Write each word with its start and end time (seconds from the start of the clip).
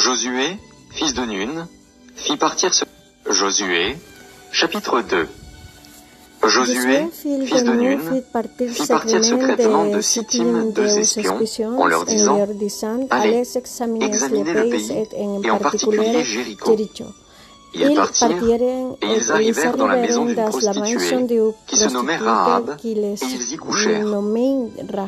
Josué, 0.00 0.56
fils 0.90 1.12
de 1.12 1.26
Nun, 1.26 1.68
fit 2.16 2.38
partir 2.38 2.72
ce... 2.72 2.84
Josué, 3.28 3.96
chapitre 4.50 5.02
2. 5.02 5.28
Josué, 6.46 7.06
fils 7.12 7.64
de 7.64 7.72
Nun, 7.72 7.98
fit 7.98 8.22
partir 8.32 9.22
secrètement 9.22 9.84
de 9.84 10.00
Sittim 10.00 10.70
deux 10.74 10.98
espions 10.98 11.78
en 11.78 11.86
leur 11.86 12.06
disant, 12.06 12.38
Allez, 13.10 13.42
examinez 13.42 14.08
le 14.08 14.70
pays, 14.70 15.06
et 15.44 15.50
en 15.50 15.58
particulier 15.58 16.24
Jéricho. 16.24 16.74
Ils 17.74 17.94
partirent, 17.94 18.28
et 18.32 19.06
ils 19.16 19.32
arrivèrent 19.32 19.76
dans 19.76 19.86
la 19.86 19.96
maison 19.96 20.24
d'une 20.24 20.36
prostituée, 20.36 21.28
qui 21.66 21.76
se 21.76 21.92
nommait 21.92 22.16
Rahab, 22.16 22.76
et 22.84 22.90
ils 22.90 23.52
y 23.52 23.56
couchèrent. 23.56 24.06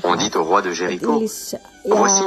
On 0.05 0.17
dit 0.17 0.31
au 0.35 0.45
roi 0.45 0.62
de 0.62 0.73
Jéricho, 0.73 1.21
Voici, 1.85 2.23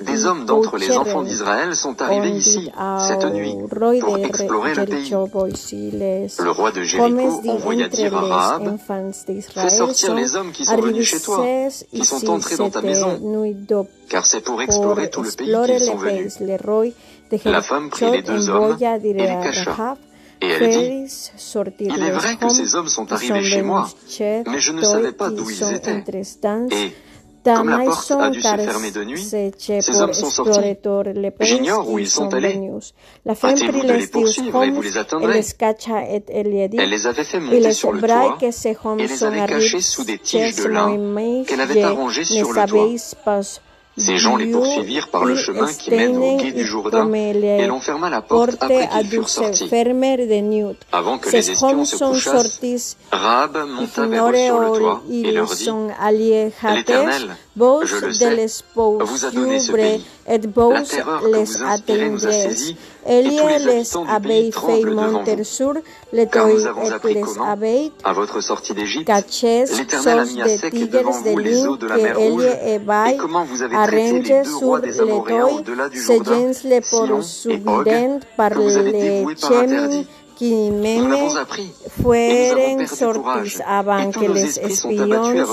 des 0.00 0.26
hommes 0.26 0.46
d'entre 0.46 0.76
les 0.76 0.90
enfants 0.96 1.22
d'Israël 1.22 1.76
sont 1.76 2.02
arrivés 2.02 2.30
ici, 2.30 2.70
cette 3.06 3.24
nuit, 3.32 3.54
pour 4.00 4.18
explorer 4.18 4.74
le 4.74 4.84
pays. 4.86 5.10
Le 5.10 6.50
roi 6.50 6.72
de 6.72 6.82
Jéricho 6.82 7.42
envoya 7.48 7.88
dire 7.88 8.16
à 8.16 8.20
Rahab, 8.20 8.76
Fais 9.54 9.70
sortir 9.70 10.14
les 10.14 10.34
hommes 10.34 10.50
qui 10.50 10.64
sont 10.64 10.80
venus 10.80 11.06
chez 11.06 11.20
toi, 11.20 11.46
qui 11.92 12.04
sont 12.04 12.28
entrés 12.30 12.56
dans 12.56 12.70
ta 12.70 12.82
maison, 12.82 13.20
car 14.08 14.26
c'est 14.26 14.40
pour 14.40 14.60
explorer 14.60 15.08
tout 15.10 15.22
le 15.22 15.30
pays 15.30 15.54
qu'ils 15.66 15.80
sont 15.80 15.96
venus. 15.96 16.38
La 17.44 17.62
femme 17.62 17.90
prit 17.90 18.10
les 18.10 18.22
deux 18.22 18.50
hommes 18.50 18.76
et 18.80 19.12
les 19.12 19.26
cacha. 19.26 19.59
Et 20.42 20.48
elle 20.48 20.70
dit, 20.70 21.20
Il 21.80 22.02
est 22.02 22.10
vrai 22.10 22.36
que 22.36 22.48
ces 22.48 22.74
hommes 22.74 22.88
sont 22.88 23.12
arrivés 23.12 23.42
chez 23.42 23.62
moi, 23.62 23.88
mais 24.46 24.60
je 24.60 24.72
ne 24.72 24.82
savais 24.82 25.12
pas 25.12 25.30
d'où 25.30 25.50
ils 25.50 25.74
étaient. 25.74 26.02
Et 26.70 26.92
comme 27.44 27.70
la 27.70 27.78
porte 27.78 28.10
a 28.10 28.30
dû 28.30 28.40
se 28.40 28.48
fermer 28.48 28.90
de 28.90 29.04
nuit, 29.04 29.22
ces 29.22 30.00
hommes 30.00 30.12
sont 30.12 30.30
sortis. 30.30 30.76
J'ignore 31.40 31.88
où 31.88 31.98
ils 31.98 32.08
sont 32.08 32.32
allés. 32.34 32.70
Hâtez-vous 33.26 33.82
de 33.82 33.92
les 33.92 34.06
poursuivre 34.06 34.62
et 34.64 34.70
vous 34.70 34.82
les 34.82 34.98
attendrez. 34.98 35.42
Elle 36.28 36.90
les 36.90 37.06
avait 37.06 37.24
fait 37.24 37.40
monter 37.40 37.72
sur 37.72 37.92
le 37.92 38.00
toit 38.00 38.38
et 38.98 39.06
les 39.06 39.24
avait 39.24 39.46
cachés 39.46 39.80
sous 39.80 40.04
des 40.04 40.18
tiges 40.18 40.56
de 40.56 40.64
lin 40.64 41.44
qu'elle 41.44 41.60
avait 41.60 41.82
arrangées 41.82 42.24
sur 42.24 42.52
le 42.52 42.66
toit. 42.66 43.40
Ces 43.96 44.18
gens 44.18 44.36
les 44.36 44.46
poursuivirent 44.46 45.08
par 45.08 45.24
le 45.24 45.36
chemin 45.36 45.66
qui 45.72 45.90
mène 45.90 46.16
au 46.16 46.36
quai 46.36 46.52
du 46.52 46.64
Jourdain 46.64 47.12
et 47.12 47.66
l'on 47.66 47.80
ferma 47.80 48.08
la 48.08 48.22
porte 48.22 48.56
après 48.60 48.88
qu'ils 48.88 49.06
furent 49.08 49.28
sortis. 49.28 49.70
Avant 50.92 51.18
que 51.18 51.30
les 51.30 51.50
espions 51.50 51.84
se 51.84 51.96
couchassent, 51.96 52.96
Rahab 53.10 53.58
monta 53.68 54.06
vers 54.06 54.28
eux 54.28 54.36
sur 54.36 54.60
le 54.60 54.78
toit 54.78 55.02
et 55.10 55.32
leur 55.32 55.52
dit, 55.54 55.68
L'Éternel, 56.74 57.36
je 57.84 57.96
le 58.06 58.12
sais, 58.12 58.46
vous 58.70 59.24
a 59.24 59.30
donné 59.30 59.60
ce 59.60 59.72
pays. 59.72 60.04
Que 60.30 60.36
et 63.06 63.22
tous 63.24 63.48
les 63.48 63.68
habitants 63.68 64.04
du 64.04 64.20
pays 64.28 64.50
tremblent 64.50 64.90
devant 64.94 65.24
vous. 65.24 65.82
Car 66.30 66.48
nous 66.48 66.66
avons 66.66 66.90
appris 66.90 67.20
comment, 67.20 67.54
à 68.04 68.12
votre 68.12 68.40
sortie 68.40 68.74
d'Égypte, 68.74 69.08
devant 69.08 71.10
vous 71.10 71.38
les 71.38 71.66
eaux 71.66 71.76
de 71.76 71.86
la 71.86 71.96
mer 71.96 72.18
Rouge. 72.18 72.44
et 72.66 72.80
comment 73.16 73.44
vous 73.44 73.62
avez 73.62 73.74
traité 73.74 74.12
les 74.12 74.20
deux 74.42 74.54
rois 74.56 74.80
des 74.80 75.00
Amoréens 75.00 75.46
au-delà 75.46 75.88
du 75.88 76.00
Jourdain, 76.00 76.52
Sion 76.52 76.80
que. 80.40 80.50
Quimeme 80.50 81.46
fueren 82.02 82.86
sortis 82.86 83.60
avant 83.66 84.10
que 84.10 84.26
les 84.26 84.58
espions 84.58 85.46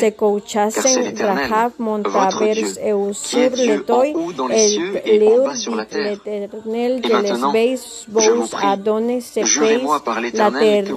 se 0.00 0.10
couchasen 0.10 1.14
Rahab 1.18 1.72
monta 1.78 2.28
vers 2.38 2.56
eux 2.94 3.12
sur 3.12 3.50
le 3.50 3.82
toit 3.82 4.06
et 4.06 5.18
leur 5.18 5.52
dit 5.52 5.68
l'Éternel 5.92 7.02
je 7.04 7.16
les 7.26 7.52
veis 7.52 7.80
vos 8.08 8.56
a 8.62 8.76
donné 8.76 9.20
ce 9.20 9.40
pays 9.40 9.86
la 10.34 10.50
terreur 10.50 10.94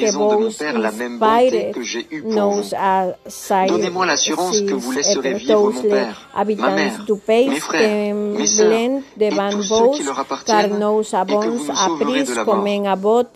que 0.00 0.10
vos 0.12 0.46
inspire 0.48 1.72
nous 2.24 2.62
a 2.76 3.66
Donnez-moi 3.68 4.06
l'assurance 4.06 4.60
que 4.60 4.74
vous 4.74 4.92
laisserez 4.92 5.34
vivre 5.34 5.72
mon 5.72 5.82
père, 5.82 6.28
ma 6.36 6.70
mère, 6.70 7.04
mes 7.28 7.60
frères, 7.60 8.14
mes 8.14 8.46
sœurs 8.46 8.72
et 8.72 9.30
tous 9.50 9.62
ceux 9.62 9.90
qui 9.96 10.02
leur 10.04 10.18
appartiennent 10.18 10.66
et 10.66 11.36
que 11.36 11.48
vous 11.48 11.58
nous 11.58 11.74
sauverez 11.74 12.24
de 12.24 12.34
la 12.34 12.44
mort. 12.54 13.26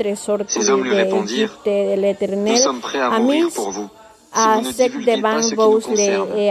Ces 0.49 0.71
hommes 0.71 0.85
lui 0.85 0.95
répondirent, 0.95 1.59
Nous 1.67 2.57
sommes 2.57 2.81
prêts 2.81 3.01
à 3.01 3.19
mourir 3.19 3.49
pour 3.55 3.71
vous. 3.71 3.89
Si 4.37 4.41
vous 4.41 4.61
ne 4.63 4.73
divulguez 4.73 5.23
pas 5.23 5.43
ce 5.43 5.51
qui 5.51 5.61
nous 5.61 5.81
concerne, 5.81 6.29
et 6.37 6.51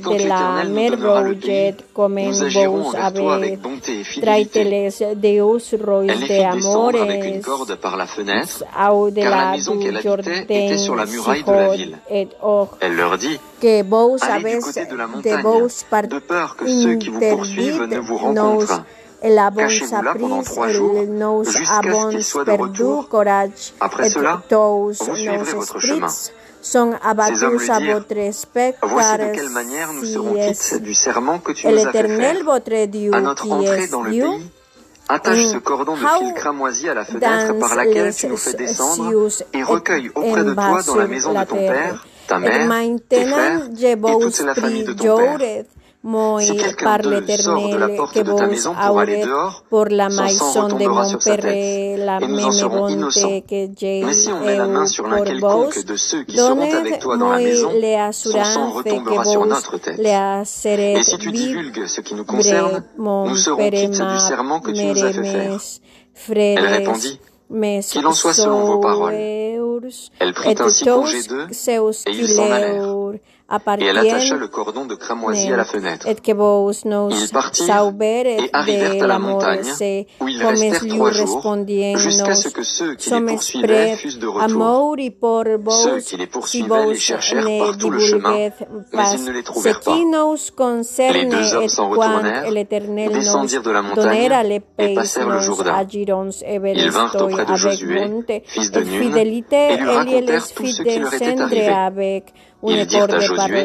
quand 0.00 0.12
l'Éternel 0.12 0.68
nous 0.68 0.90
donnera 0.90 1.22
le 1.22 1.34
pays, 1.36 1.74
nous 1.96 2.42
agirons 2.42 2.84
envers 2.88 3.12
toi 3.14 3.34
avec 3.36 3.60
bonté 3.62 4.00
et 4.00 4.04
fidélité. 4.04 4.60
Elle 4.60 4.68
les 4.68 4.90
fit 4.90 6.46
descendre 6.52 7.00
avec 7.00 7.24
une 7.24 7.40
corde 7.40 7.74
par 7.76 7.96
la 7.96 8.06
fenêtre, 8.06 8.62
car 8.74 8.94
la 9.14 9.52
maison 9.52 9.78
qu'elle 9.78 9.96
habitait 9.96 10.66
était 10.66 10.76
sur 10.76 10.94
la 10.96 11.06
muraille 11.06 11.42
de 11.44 11.50
la 11.50 11.68
ville. 11.74 11.98
Elle 12.10 12.94
leur 12.94 13.16
dit, 13.16 13.40
Allez 13.62 14.56
du 14.56 14.60
côté 14.60 14.84
de 14.84 14.96
la 14.96 15.06
montagne, 15.06 15.42
de 16.08 16.18
peur 16.18 16.56
que 16.56 16.66
ceux 16.68 16.96
qui 16.96 17.08
vous 17.08 17.20
poursuivent 17.20 17.84
ne 17.84 17.98
vous 18.00 18.18
rencontrent. 18.18 18.82
Cachez-vous 19.20 20.02
là 20.02 20.14
pendant 20.18 20.42
trois 20.42 20.68
jours, 20.68 20.94
jusqu'à 21.44 21.82
ce 21.82 22.10
qu'il 22.10 22.24
soit 22.24 22.44
de 22.44 22.52
retour. 22.52 23.08
Après 23.80 24.10
cela, 24.10 24.42
vous 24.50 24.92
suivrez 24.94 25.38
votre 25.38 25.78
manière 29.50 29.92
nous 29.92 30.04
serons 30.04 30.34
quittes 30.34 30.82
du 30.82 30.94
serment 30.94 31.38
que 31.38 31.52
tu 31.52 31.66
nous 31.66 31.86
as 31.86 31.92
fait 31.92 32.08
faire. 32.08 32.48
À 33.12 33.20
notre 33.20 33.50
entrée 33.50 33.88
dans 33.88 34.02
le 34.02 34.10
pays, 34.10 34.50
attache 35.08 35.46
ce 35.52 35.58
cordon 35.58 35.94
de 35.94 35.98
fil 35.98 36.34
cramoisi 36.34 36.88
à 36.88 36.94
la 36.94 37.04
fenêtre 37.04 37.58
par 37.58 37.74
laquelle 37.74 38.14
tu 38.14 38.28
nous 38.28 38.36
fais 38.36 38.54
descendre 38.54 39.28
et 39.52 39.62
recueille 39.62 40.10
auprès 40.14 40.44
de 40.44 40.54
toi 40.54 40.82
dans 40.86 40.96
la 40.96 41.06
maison 41.06 41.32
de 41.32 41.44
ton 41.44 41.56
père, 41.56 42.06
ta 42.26 42.38
mère, 42.38 42.68
tes 43.08 43.24
frères 43.26 43.62
et 43.82 43.96
toute 43.96 44.40
la 44.40 44.54
famille 44.54 44.84
de 44.84 44.92
ton 44.92 45.38
père. 45.38 45.64
De 46.04 47.76
la 47.76 47.88
porte 47.88 48.16
de 48.16 48.32
ta 48.32 48.46
maison 48.46 48.72
pour 49.68 49.84
la 49.86 50.08
main 50.08 50.28
sur 54.86 55.08
l'un 55.08 55.24
quelconque 55.24 55.84
de 55.84 55.96
ceux 55.96 56.22
qui 56.22 56.36
seront 56.36 56.72
avec 56.72 57.00
toi 57.00 57.16
dans 57.16 57.30
la 57.30 57.38
maison, 57.38 57.72
son 58.12 58.30
sang 58.44 58.70
retombera 58.70 59.24
sur 59.24 59.44
notre 59.46 59.78
tête. 59.78 59.98
Et 59.98 61.02
si 61.02 61.18
tu 61.18 61.32
divulgues 61.32 61.86
ce 61.86 62.00
qui 62.00 62.14
nous 62.14 62.24
concerne, 62.24 62.84
nous 62.96 63.36
serons 63.36 63.68
quittes 63.68 63.90
du 63.90 64.18
serment 64.18 64.60
que 64.60 64.70
tu 64.70 64.84
nous 64.84 65.04
as 65.04 65.12
fait 65.12 65.24
faire. 65.24 65.58
Elle 66.28 66.64
répondit, 66.64 67.18
Qu'il 67.90 68.06
en 68.06 68.12
soit 68.12 68.34
selon 68.34 68.66
vos 68.66 68.78
paroles. 68.78 69.14
Elle 69.14 70.34
prit 70.34 70.54
ainsi 70.60 70.84
congé 70.84 71.22
d'eux, 71.24 71.48
et 71.50 72.10
ils 72.12 72.28
s'en 72.28 72.50
allèrent. 72.52 72.94
Et 73.50 73.84
elle 73.86 73.96
attacha 73.96 74.36
le 74.36 74.48
cordon 74.48 74.84
de 74.84 74.94
cramoisi 74.94 75.50
à 75.50 75.56
la 75.56 75.64
fenêtre. 75.64 76.06
Ils 76.06 77.30
partirent 77.32 77.94
et 78.26 78.50
arrivèrent 78.52 79.02
à 79.04 79.06
la 79.06 79.18
montagne, 79.18 79.64
où 80.20 80.28
ils 80.28 80.44
restèrent 80.44 80.86
trois 80.86 81.10
jours, 81.12 81.56
jusqu'à 81.96 82.34
ce 82.34 82.48
que 82.50 82.62
ceux 82.62 82.94
qui 82.96 83.08
les 83.08 83.20
poursuivaient 83.22 83.96
fussent 83.96 84.18
de 84.18 84.26
retour. 84.26 84.96
Ceux 85.82 86.00
qui 86.00 86.16
les 86.18 86.26
poursuivaient 86.26 86.88
les 86.88 86.94
cherchèrent 86.96 87.46
par 87.58 87.78
tout 87.78 87.88
le 87.88 87.98
chemin, 88.00 88.50
mais 88.92 89.04
ils 89.14 89.24
ne 89.24 89.32
les 89.32 89.42
trouvèrent 89.42 89.80
pas. 89.80 89.96
Les 91.12 91.24
deux 91.24 91.54
hommes 91.54 91.68
s'en 91.68 91.88
retournèrent, 91.88 92.52
descendirent 93.10 93.62
de 93.62 93.70
la 93.70 93.80
montagne 93.80 94.60
et 94.78 94.94
passèrent 94.94 95.28
le 95.30 95.40
Jourdain. 95.40 95.86
Ils 95.90 96.90
vinrent 96.90 97.16
auprès 97.18 97.46
de 97.46 97.54
Josué, 97.54 98.10
fils 98.44 98.70
de 98.72 98.80
Nun, 98.80 99.16
et 99.16 99.24
lui 99.78 99.88
racontèrent 99.88 100.52
tout 100.54 100.66
ce 100.66 100.82
qui 100.82 100.98
leur 100.98 101.14
était 101.14 101.68
arrivé. 101.70 102.24
Ils 102.66 102.86
dirent 102.86 103.04
à 103.04 103.20
Josué, 103.20 103.64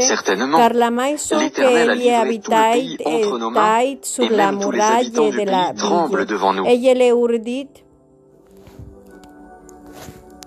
certainement, 0.00 0.58
l'Éternel 0.68 1.90
a 1.90 1.94
livré 1.94 2.38
tout 2.38 2.50
le 2.50 2.72
pays 2.72 2.98
entre 3.04 3.38
nos 3.38 3.50
mains, 3.50 3.80
et 3.80 4.28
même 4.28 4.60
tous 4.60 4.70
les 4.70 4.80
habitants 4.80 5.30
du 5.30 5.36
pays 5.36 5.74
tremblent 5.76 6.26
devant 6.26 6.52
nous. 6.52 6.66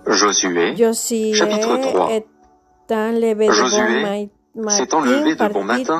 Josué, 0.05 0.75
chapitre 1.33 1.77
3 1.77 2.09
Josué 3.49 4.29
s'étant 4.67 5.01
levé 5.01 5.33
de 5.33 5.47
bon 5.51 5.63
matin, 5.63 5.99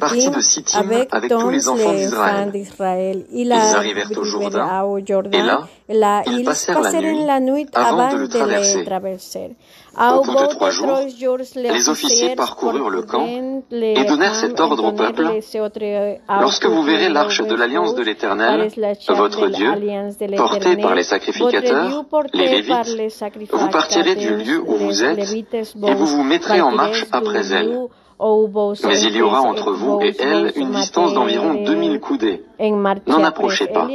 partit 0.00 0.30
de 0.30 0.40
Sittim 0.40 0.90
avec 0.90 1.28
tous 1.28 1.50
les 1.50 1.68
enfants 1.68 1.92
d'Israël. 2.52 3.26
Ils 3.30 3.52
arrivèrent 3.52 4.10
au 4.18 4.24
Jourdain, 4.24 4.88
et 5.88 5.94
là, 5.94 6.22
ils 6.26 6.42
passèrent 6.44 6.80
la 6.80 7.38
nuit 7.38 7.68
avant 7.74 8.12
de 8.12 8.16
le 8.22 8.28
traverser. 8.28 8.84
Au 9.98 10.22
bout 10.22 10.34
de 10.34 10.46
trois 10.50 10.70
jours, 10.70 10.98
les 11.54 11.88
officiers 11.88 12.34
parcoururent 12.34 12.90
le 12.90 13.02
camp 13.02 13.26
et 13.26 14.04
donnèrent 14.04 14.34
cet 14.34 14.60
ordre 14.60 14.84
au 14.84 14.92
peuple. 14.92 15.26
Lorsque 16.28 16.66
vous 16.66 16.82
verrez 16.82 17.08
l'arche 17.08 17.42
de 17.42 17.54
l'alliance 17.54 17.94
de 17.94 18.02
l'Éternel, 18.02 18.70
votre 19.08 19.48
Dieu, 19.48 19.72
portée 20.36 20.76
par 20.76 20.94
les 20.94 21.02
sacrificateurs, 21.02 22.04
les 22.34 22.48
Lévites, 22.48 23.52
vous 23.52 23.68
partirez 23.68 24.16
du 24.16 24.36
lieu 24.36 24.62
où 24.66 24.74
vous 24.74 25.02
êtes 25.02 25.18
et 25.18 25.94
vous 25.94 26.06
vous 26.06 26.22
mettrez 26.22 26.60
en 26.60 26.72
marche 26.72 27.06
après 27.12 27.52
elle. 27.52 27.78
Mais 28.18 29.00
il 29.02 29.16
y 29.16 29.22
aura 29.22 29.42
entre 29.42 29.72
vous 29.72 30.00
et 30.00 30.14
elle 30.18 30.52
une 30.56 30.70
distance 30.70 31.12
d'environ 31.14 31.64
2000 31.64 32.00
coudées. 32.00 32.42
N'en 33.06 33.22
approchez 33.24 33.66
pas. 33.66 33.88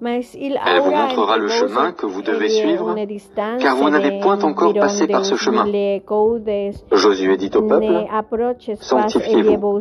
Elle 0.00 0.80
vous 0.80 0.90
montrera 0.92 1.36
le 1.38 1.48
chemin 1.48 1.90
que 1.92 2.06
vous 2.06 2.22
devez 2.22 2.48
suivre, 2.50 2.94
car 3.60 3.76
vous 3.76 3.90
n'avez 3.90 4.20
point 4.20 4.38
encore 4.44 4.72
passé 4.74 5.08
par 5.08 5.24
ce 5.24 5.34
chemin. 5.34 5.64
Josué 6.92 7.36
dit 7.36 7.50
au 7.56 7.62
peuple, 7.62 8.06
Sanctifiez-vous, 8.80 9.80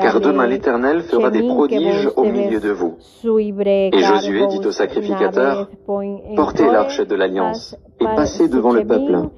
car 0.00 0.20
demain 0.20 0.46
l'Éternel 0.46 1.02
fera 1.02 1.30
des 1.30 1.42
prodiges 1.42 2.08
au 2.16 2.24
milieu 2.24 2.58
de 2.60 2.70
vous. 2.70 2.96
Et 3.26 4.02
Josué 4.02 4.46
dit 4.46 4.66
au 4.66 4.70
sacrificateur, 4.72 5.68
Portez 6.36 6.66
l'arche 6.66 7.00
de 7.00 7.14
l'alliance 7.14 7.76
et 8.00 8.04
passez 8.04 8.48
devant 8.48 8.72
le 8.72 8.84
peuple. 8.86 9.28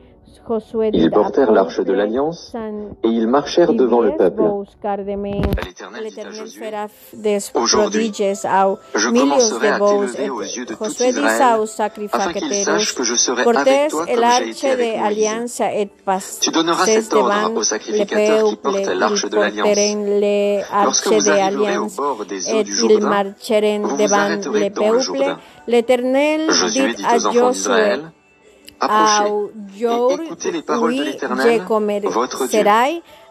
Ils 0.93 1.11
portèrent 1.11 1.53
l'arche 1.53 1.81
de 1.81 1.93
l'alliance 1.93 2.55
et 3.03 3.09
ils 3.09 3.27
marchèrent 3.27 3.73
devant 3.73 4.00
le 4.00 4.17
peuple. 4.17 4.43
L'Éternel 6.03 6.49
fera 6.49 6.87
des 7.12 7.38
prodiges 7.53 8.47
au 8.94 9.11
milieu 9.11 9.37
de 9.37 9.79
vos 9.79 10.06
Josué 10.87 11.12
dit 11.12 11.59
aux 11.59 11.67
sacrificateurs, 11.67 12.81
portez 13.44 13.88
l'arche 14.17 14.62
de 14.62 15.03
l'alliance 15.03 15.61
et 15.61 15.88
passez 16.05 16.50
devant 16.50 16.62
le 16.62 16.99
peuple. 17.09 17.67
Ils 17.88 18.06
porteront 18.06 18.99
l'arche 18.99 19.29
de 19.29 19.37
l'alliance 19.37 19.77
et 22.49 22.61
ils 22.61 23.00
marcheront 23.00 23.97
devant 23.97 24.29
le 24.29 24.71
peuple. 24.71 25.37
L'Éternel 25.69 26.47
dit 26.47 26.94
à 27.05 27.19
Josué, 27.19 27.43
Approchez 27.47 28.16
et 28.82 30.25
écoutez 30.25 30.50
les 30.50 30.62
paroles 30.62 30.96
de 30.96 31.02
l'Éternel, 31.02 31.62
votre 32.05 32.46
Dieu. 32.46 32.62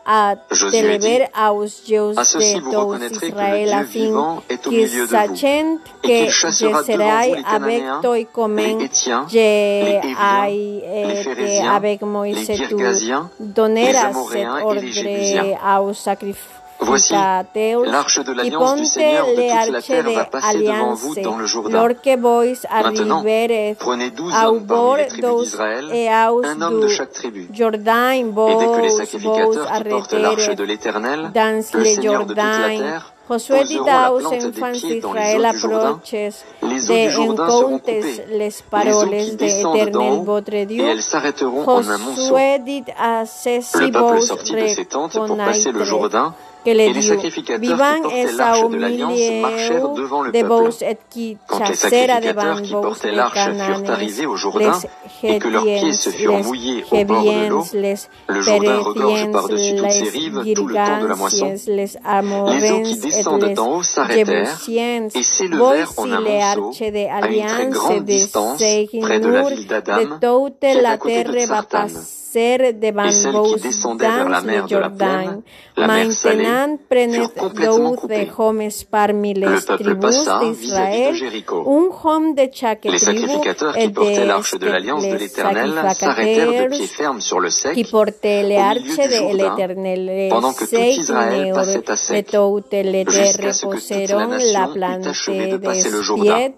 a 0.05 0.35
telever 0.71 1.27
aos 1.33 1.81
Deus 1.87 2.13
de 2.13 3.09
tous 3.09 3.25
Israel 3.25 3.73
a 3.73 3.83
fim 3.83 4.41
que 4.47 5.07
sachent 5.07 5.79
que 6.03 6.29
Jeserai 6.29 7.43
avec 7.43 7.83
toi 8.03 8.23
commen 8.31 8.87
je 9.27 9.37
ai 9.37 10.01
et 11.41 11.67
avec 11.67 12.03
Moïse 12.03 12.51
tu 12.69 12.75
donneras 13.39 14.13
cet 14.31 14.47
ordre 14.63 15.57
aos 15.63 15.93
sacrifices 15.93 16.64
Voici, 16.79 17.13
l'arche 17.13 18.19
de 18.19 18.33
l'alliance 18.33 18.75
du 18.75 18.85
Seigneur 18.85 19.27
de 19.27 19.35
toute 19.35 19.71
la 19.71 19.81
terre 19.81 20.11
va 20.11 20.25
passer 20.25 20.59
devant 20.59 20.93
vous 20.93 21.15
dans 21.15 21.37
le 21.37 21.45
Jourdain. 21.45 21.87
Maintenant, 22.83 23.23
prenez 23.79 24.09
douze 24.11 24.33
hommes 24.33 24.65
parmi 24.65 24.97
les 24.97 25.07
tribus 25.07 25.41
d'Israël, 25.41 25.85
un 26.43 26.61
homme 26.61 26.81
de 26.81 26.87
chaque 26.87 27.11
tribu. 27.11 27.49
Et 27.49 27.53
dès 27.53 27.69
que 27.71 28.81
les 28.81 28.89
sacrificateurs 28.91 29.71
qui 29.71 29.83
portent 29.89 30.13
l'arche 30.13 30.55
de 30.55 30.63
l'Éternel, 30.63 31.31
le 31.33 31.61
Seigneur 31.85 32.25
de 32.25 32.33
toute 32.33 32.37
la 32.37 32.77
terre, 32.77 33.11
Josué 33.27 33.63
dit 33.63 33.79
aux 33.79 33.83
enfants 33.87 34.71
d'Israël 34.71 35.45
approches 35.45 35.63
de 36.61 37.39
encontres 37.41 37.89
les 38.29 38.53
paroles 38.69 39.09
de 39.09 39.45
l'Éternel 39.45 40.13
votre 40.23 40.65
Dieu. 40.65 40.85
Josué 41.65 42.59
dit 42.59 42.83
à 42.99 43.25
ces 43.25 43.61
vos 43.91 44.09
reconnaître 45.09 45.71
que 46.65 46.73
le 46.73 46.93
Dieu 46.93 47.17
vivan 47.59 48.09
esa 48.11 48.57
humilié 48.57 49.41
de 50.33 50.43
vos 50.43 50.81
et 50.81 50.97
qui 51.11 51.37
chassera 51.47 52.19
devant 52.19 52.55
vos 52.55 52.95
les 53.03 53.29
cananes, 53.33 53.85
les 53.99 54.09
gétiens, 54.09 55.51
les 55.85 56.65
gébiens, 56.91 57.49
les 57.83 58.41
pérétiens, 58.43 59.31
les 59.51 60.55
girganciens, 60.55 61.55
les 61.67 61.91
amorrens 62.03 62.63
et 62.63 62.73
les 63.43 63.55
jebusiens, 64.25 65.07
vos 65.07 65.13
si 65.13 65.47
le 65.47 65.61
arche 66.41 66.79
de 66.79 67.05
de 67.99 68.15
de 70.03 70.07
toute 70.19 70.63
la 70.81 70.97
terre 70.97 71.47
va 71.47 71.61
passer 71.63 72.24
devant 72.35 73.09
vos 73.31 73.55
dans 73.95 74.27
le 74.27 74.67
Jourdain. 74.67 75.41
Maintenant, 75.77 76.77
prenez 76.89 77.19
douze 77.19 78.01
de 78.07 78.41
hommes 78.41 78.69
parmi 78.89 79.33
les 79.33 79.61
tribus 79.65 80.27
d'Israël, 80.41 81.15
un 81.49 81.89
homme 82.03 82.35
de 82.35 82.49
chaque 82.53 82.81
tribu, 82.81 83.31
et 83.77 83.87
des 83.87 84.25
l'arche 84.25 84.57
de 84.57 84.67
l'alliance 84.67 85.07
de 85.07 85.15
l'Éternel 85.15 85.73
s'arrêtèrent 85.93 86.63
de 86.63 86.69
pied 86.69 86.87
ferme 86.87 87.21
sur 87.21 87.39
le 87.39 87.49
sec, 87.49 87.73
qui 87.73 87.83
portaient 87.83 88.43
l'arche 88.43 88.83
de 88.83 89.35
l'Éternel, 89.35 90.29
pendant 90.29 90.53
que 90.53 90.65
tout 90.65 90.75
Israël 90.75 91.51
passait 91.53 91.89
à 91.89 91.95
sec, 91.95 92.27
jusqu'à 92.29 93.53
ce 93.53 93.65
que 93.65 93.77
toute 93.77 94.75
la 94.75 94.97
nation 94.97 95.33
eut 95.33 95.41
achevé 95.41 95.47
de 95.47 95.57
passer 95.57 95.89
le 95.89 96.01
Jourdain. 96.01 96.49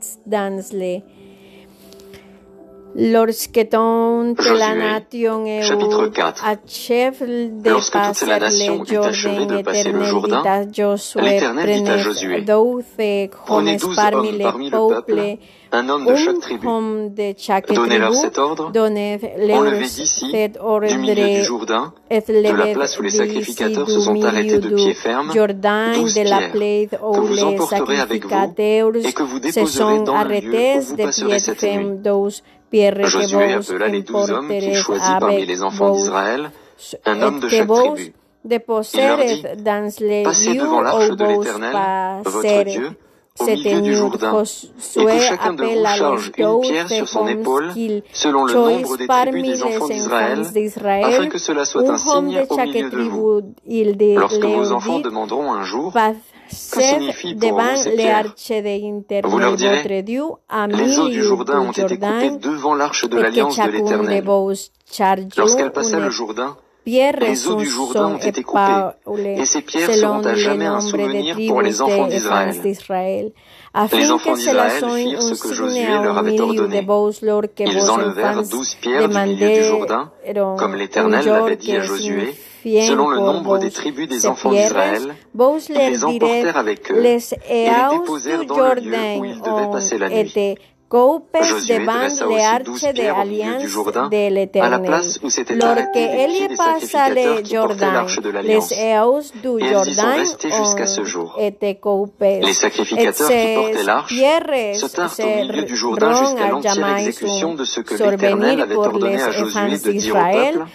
Lorsque 2.99 3.51
toute 3.53 4.49
la 8.27 8.39
nation 8.39 8.83
achevé 9.03 9.45
de 9.45 9.61
passer 9.61 9.91
le 9.91 10.03
Jourdain, 10.03 10.63
éternel 10.63 11.83
dit 11.83 11.89
à 11.89 11.97
Josué, 11.97 12.43
prenez 13.45 13.77
douze 13.77 13.95
hommes 13.95 13.95
parmi 13.95 14.31
les 14.31 14.45
peuples, 14.71 15.37
un 15.71 15.89
homme 15.89 16.07
de 16.07 16.15
chaque 16.15 16.39
tribu. 16.39 16.65
Donnez-leur 17.75 18.13
cet 18.15 18.39
ordre. 18.39 18.71
Enlevez 18.75 19.85
d'ici, 19.85 20.31
du 20.31 20.97
milieu 20.97 21.37
du 21.37 21.43
Jourdain, 21.43 21.93
de 22.09 22.57
la 22.57 22.73
place 22.73 22.97
où 22.97 23.03
les 23.03 23.11
sacrificateurs 23.11 23.87
se 23.87 23.99
sont 23.99 24.23
arrêtés 24.23 24.57
de 24.57 24.69
pied 24.69 24.95
ferme, 24.95 25.27
douze 25.27 26.13
pierres 26.15 26.51
que 26.89 27.19
vous 27.19 27.43
emporterez 27.43 27.99
avec 27.99 28.25
vous 28.25 28.31
et 29.03 29.13
que 29.13 29.21
vous 29.21 29.39
déposerez 29.39 29.99
dans 30.01 30.23
le 30.23 30.39
lieu 30.39 30.77
où 30.77 30.81
vous 30.81 30.97
passerez 30.97 31.37
cette 31.37 31.61
nuit. 31.61 32.01
Josué 32.71 33.53
appela 33.53 33.87
les 33.87 34.01
douze 34.03 34.31
hommes 34.31 34.49
qu'il 34.49 34.75
choisit 34.75 35.19
parmi 35.19 35.45
les 35.45 35.63
enfants 35.63 35.91
d'Israël, 35.91 36.51
un 37.05 37.21
homme 37.21 37.39
de 37.39 37.47
chaque 37.47 37.67
tribu. 37.67 38.13
Il 38.49 38.61
leur 38.95 39.17
dit, 39.17 40.23
passez 40.23 40.53
devant 40.55 40.81
l'arche 40.81 41.09
de 41.09 41.25
l'Éternel, 41.25 41.75
votre 42.23 42.63
Dieu, 42.63 42.91
au 43.39 43.45
milieu 43.45 43.81
du 43.81 43.93
Jourdain, 43.93 44.43
et 44.43 45.05
que 45.05 45.19
chacun 45.19 45.53
de 45.53 45.63
vous 45.63 45.85
charge 45.85 46.31
une 46.37 46.59
pierre 46.61 46.89
sur 46.89 47.07
son 47.07 47.27
épaule, 47.27 47.71
selon 48.13 48.45
le 48.45 48.53
nombre 48.53 48.97
des 48.97 49.07
tribus 49.07 49.43
des 49.43 49.63
enfants 49.63 49.87
d'Israël, 49.87 50.43
afin 51.03 51.27
que 51.27 51.37
cela 51.37 51.65
soit 51.65 51.89
un 51.89 51.97
signe 51.97 52.45
au 52.49 52.57
milieu 52.57 52.89
de 52.89 53.01
vous. 53.03 53.41
Lorsque 54.15 54.45
vos 54.45 54.71
enfants 54.71 54.99
demanderont 54.99 55.53
un 55.53 55.63
jour, 55.63 55.93
pour 56.47 57.61
vous 57.61 57.75
ces 57.75 57.95
pierres 57.95 58.33
Vous 59.23 59.39
leur 59.39 59.55
direz, 59.55 59.83
les 59.83 60.99
eaux 60.99 61.09
du 61.09 61.23
Jourdain 61.23 61.59
ont 61.59 61.71
été 61.71 61.97
coupées 61.97 62.37
devant 62.39 62.75
l'arche 62.75 63.07
de 63.07 63.19
l'alliance 63.19 63.57
de 63.57 63.69
l'Éternel. 63.69 64.23
Lorsqu'elle 65.37 65.71
passa 65.71 65.99
le 65.99 66.09
Jourdain, 66.09 66.57
les 66.85 67.47
eaux 67.47 67.55
du 67.55 67.65
Jourdain 67.65 68.07
ont 68.07 68.17
été 68.17 68.43
coupées, 68.43 68.91
et 69.35 69.45
ces 69.45 69.61
pierres 69.61 69.91
seront 69.93 70.25
à 70.25 70.35
jamais 70.35 70.65
un 70.65 70.79
souvenir 70.79 71.37
pour 71.47 71.61
les 71.61 71.81
enfants 71.81 72.07
d'Israël. 72.07 73.31
Les 73.91 74.11
enfants 74.11 74.33
d'Israël 74.33 74.83
firent 74.95 75.21
ce 75.21 75.43
que 75.43 75.53
Josué 75.53 75.85
leur 75.85 76.17
avait 76.17 76.39
ordonné. 76.39 76.87
Ils 77.59 77.89
enlevèrent 77.89 78.43
douze 78.43 78.75
pierres 78.75 79.09
du 79.09 79.17
milieu 79.17 79.49
du 79.49 79.63
Jourdain, 79.63 80.11
comme 80.57 80.75
l'Éternel 80.75 81.25
l'avait 81.25 81.57
dit 81.57 81.75
à 81.75 81.81
Josué, 81.81 82.35
selon 82.63 83.09
le 83.09 83.17
nombre 83.17 83.57
des 83.59 83.71
tribus 83.71 84.07
des 84.07 84.25
enfants 84.25 84.51
d'Israël, 84.51 85.15
ils 85.69 85.75
les 85.75 86.03
emportèrent 86.03 86.57
avec 86.57 86.91
eux 86.91 87.03
et 87.05 87.19
les 87.69 87.97
déposèrent 87.99 88.45
dans 88.45 88.73
le 88.73 88.81
lieu 88.81 89.19
où 89.19 89.25
ils 89.25 89.41
devaient 89.41 89.71
passer 89.71 89.97
la 89.97 90.09
nuit. 90.09 90.57
Josué 90.89 91.85
dressa 91.85 92.27
aussi 92.27 92.63
douze 92.63 92.87
pierres 92.93 93.17
au 93.17 93.25
milieu 93.25 93.57
du 93.57 93.67
Jourdain, 93.67 94.09
à 94.09 94.69
la 94.69 94.79
place 94.79 95.19
où 95.21 95.29
s'étaient 95.29 95.61
arrêtés 95.61 96.07
les 96.07 96.27
pieds 96.27 96.47
des 96.47 96.55
sacrificateurs 96.55 97.43
qui 97.43 97.55
portaient 97.55 97.91
l'arche 97.91 98.21
de 98.21 98.29
l'Alliance. 98.29 98.71
Et 98.71 98.75
elles 98.75 99.87
y 99.87 99.95
sont 99.95 100.07
restés 100.07 100.49
jusqu'à 100.49 100.87
ce 100.87 101.03
jour. 101.03 101.37
Les 101.39 102.53
sacrificateurs 102.53 103.29
qui 103.29 103.55
portaient 103.55 103.83
l'arche 103.83 104.13
se 104.13 104.95
tinrent 104.95 105.19
au 105.19 105.45
milieu 105.45 105.63
du 105.63 105.75
Jourdain 105.75 106.13
jusqu'à 106.13 106.47
l'entière 106.47 106.97
exécution 106.97 107.53
de 107.55 107.65
ce 107.65 107.81
que 107.81 107.95
l'Éternel 107.95 108.61
avait 108.61 108.75
ordonné 108.75 109.21
à 109.21 109.31
Josué 109.31 109.77
de 109.77 109.91
dire 109.91 110.15
au 110.15 110.19
peuple, 110.19 110.65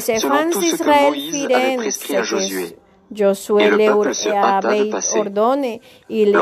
selon 0.00 0.50
tout 0.50 0.62
ce 0.62 0.76
que 0.76 1.08
Moïse 1.08 1.46
avait 1.50 1.76
prescrit 1.76 2.16
à 2.16 2.22
Josué. 2.22 2.76
Josué 3.14 3.70
leur 3.70 4.06
avait 4.42 4.90
ordonné, 5.16 5.80
il 6.08 6.32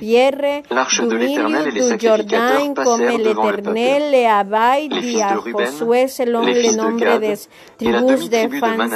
pierres 0.00 0.58
du 1.00 1.14
milieu 1.14 1.70
du 1.72 1.98
Jourdain 1.98 2.74
comme 2.74 3.00
l'Éternel 3.00 4.02
le 4.12 4.26
avait 4.26 4.88
dit 4.88 5.20
à 5.20 5.34
Josué 5.34 6.08
selon 6.08 6.42
le 6.42 6.76
nombre 6.76 7.18
des 7.18 7.36
tribus 7.78 8.28
des 8.30 8.48
fans 8.58 8.88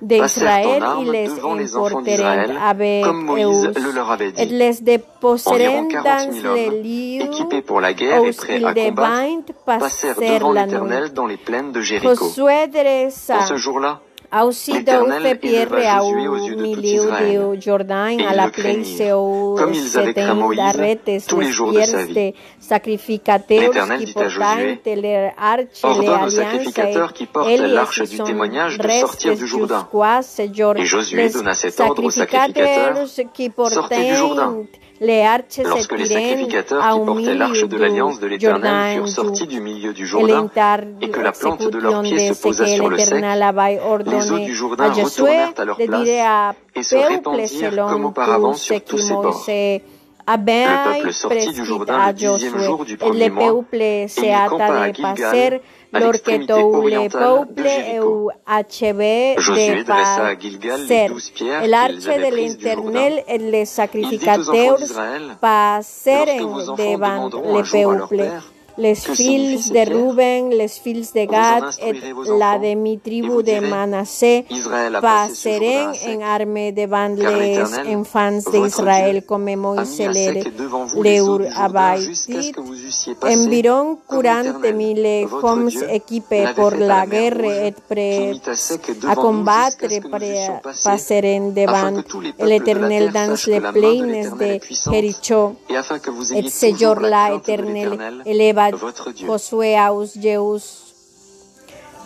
d'Israël, 0.00 0.82
ils 1.02 1.10
les 1.10 1.28
emporteront 1.40 2.56
avec 2.62 3.04
eux 3.06 3.72
et 4.36 4.44
les 4.46 4.80
déposeront 4.80 5.88
dans 5.88 6.54
les 6.54 6.70
lieux 6.82 7.24
où 7.24 7.50
ils 8.30 8.74
devaient 8.74 8.92
passer 9.64 10.14
la 10.52 10.66
nuit. 10.66 10.78
Josué 12.02 12.66
dressa 12.68 13.40
ce 13.42 13.56
jour-là, 13.56 14.00
Aussi 14.30 14.72
douze 14.72 15.38
pierres 15.40 16.04
au 16.04 16.14
milieu 16.14 16.54
du 17.54 17.62
Jourdain, 17.62 18.18
à 18.28 18.34
la 18.34 18.48
place 18.50 19.00
où 19.16 19.56
s'étaient 19.72 20.20
arrêtes 20.20 21.00
les 21.06 21.18
pierres 21.18 22.06
des 22.08 22.34
sacrificateurs 22.60 23.72
qui 23.98 24.12
portaient 24.12 24.96
les 24.96 25.30
arches 25.38 25.72
et 25.84 25.96
les 26.00 26.08
alliances 26.08 26.38
et 27.48 27.56
l'arche 27.56 28.02
du 28.02 28.18
témoignage 28.18 28.78
de 28.78 28.88
sortir 28.88 29.34
du 29.34 29.46
Jourdain. 29.46 29.88
Et 30.76 30.84
Josué 30.84 31.30
donna 31.30 31.54
cet 31.54 31.80
ordre 31.80 32.04
aux 32.04 32.10
sacrificateurs, 32.10 33.06
sortez 33.70 34.04
du 34.10 34.14
Jourdain. 34.14 34.64
Lorsque 35.00 35.92
les 35.92 36.06
sacrificateurs 36.06 36.82
qui 36.82 37.06
portaient 37.06 37.34
l'arche 37.34 37.64
de 37.64 37.76
l'alliance 37.76 38.18
de 38.18 38.26
l'Éternel 38.26 38.94
furent 38.94 39.08
sortis 39.08 39.46
du 39.46 39.60
milieu 39.60 39.92
du 39.92 40.06
Jourdain 40.06 40.48
et 41.00 41.10
que 41.10 41.20
la 41.20 41.32
plante 41.32 41.70
de 41.70 41.78
leurs 41.78 42.02
pieds 42.02 42.32
se 42.32 42.42
posa 42.42 42.66
sur 42.66 42.88
le 42.88 42.98
sec, 42.98 43.24
les 44.06 44.32
eaux 44.32 44.38
du 44.38 44.54
Jourdain 44.54 44.90
retournèrent 44.92 45.52
à 45.56 45.64
leur 45.64 45.76
place 45.76 46.54
et 46.74 46.82
se 46.82 46.96
répandirent 46.96 47.86
comme 47.88 48.04
auparavant 48.06 48.54
sur 48.54 48.80
tous 48.82 48.98
ses 48.98 49.14
bords. 49.14 49.46
Le 50.30 50.94
peuple 50.94 51.12
sortit 51.14 51.52
du 51.52 51.64
Jourdain 51.64 52.08
le 52.08 52.12
dixième 52.12 52.58
jour 52.58 52.84
du 52.84 52.98
premier 52.98 53.30
mois. 53.30 53.64
et 53.72 54.06
il 54.18 54.48
campa 54.48 54.64
à 54.64 54.92
Gilgal 54.92 55.60
l'orquetou 55.92 56.86
le 56.86 57.08
peuple 57.08 57.66
eu 57.94 58.28
acheve 58.46 59.36
de 59.36 59.84
passer 59.84 61.08
l'arche 61.66 62.04
de 62.04 62.36
l'Éternel 62.36 63.24
et 63.26 63.38
les 63.38 63.64
sacrificateurs 63.64 64.78
passeren 65.40 66.76
devant 66.76 67.28
le 67.28 67.62
peuple 67.62 68.22
les 68.78 68.94
fils 68.94 69.70
de 69.72 69.84
Ruben, 69.92 70.50
les 70.50 70.68
fils 70.68 71.12
de 71.12 71.24
Gad 71.26 71.64
et 71.82 71.92
la 72.38 72.58
de 72.58 72.74
mi 72.74 72.98
tribu 72.98 73.42
de 73.42 73.60
Manassé 73.60 74.44
passeren 75.00 75.92
en 76.08 76.20
arme 76.22 76.72
devant 76.72 77.08
les 77.08 77.58
enfants 77.96 78.38
d'Israël 78.52 79.22
comme 79.26 79.54
Moïse 79.56 80.00
leur 80.94 81.40
avait 81.56 81.98
dit. 82.28 82.52
Environ 83.22 83.98
quarante 84.08 84.64
mille 84.74 85.26
hommes 85.42 85.70
équipés 85.90 86.46
pour 86.54 86.70
la 86.70 87.06
guerre 87.06 87.40
et 87.66 87.74
prêts 87.88 88.32
à 89.08 89.14
combattre 89.16 89.86
passeren 90.84 91.52
devant 91.52 92.02
l'Éternel 92.40 93.12
dans 93.12 93.34
les 93.46 93.60
plaines 93.60 94.30
de 94.38 94.58
Jericho. 94.90 95.56
Et 96.34 96.48
ce 96.48 96.74
jour-là, 96.76 97.32
l'Éternel. 97.34 97.98
éleva 98.24 98.67
Josué 99.14 99.76
aus 99.78 100.14
Jeus. 100.20 100.94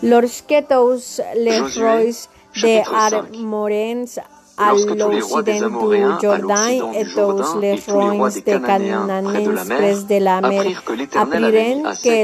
Lorsque 0.01 0.65
tous 0.69 1.21
les 1.35 1.59
rois 1.59 3.09
de 3.09 3.15
Armorens 3.15 4.19
à 4.57 4.71
l'occident 4.71 5.09
du 5.09 5.21
Jourdain 5.21 6.69
et 6.93 7.05
tous 7.05 7.59
les 7.59 7.73
rois 7.73 8.29
de 8.29 8.39
Cananéens 8.39 9.23
près 9.65 9.95
de 9.95 10.23
la 10.23 10.41
mer 10.41 10.61
apprirent 10.61 10.83
que 10.83 10.93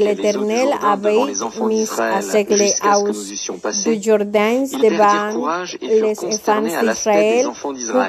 l'Éternel 0.04 0.70
avait 0.84 1.16
mis 1.16 1.88
à 2.00 2.20
les 2.50 2.74
hausses 2.84 3.84
du 3.84 4.02
Jourdain 4.02 4.64
devant 4.64 5.64
les 5.82 6.24
enfants 6.24 6.62
d'Israël. 6.62 7.46